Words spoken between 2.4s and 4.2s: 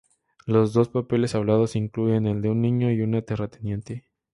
de un niño y un terrateniente.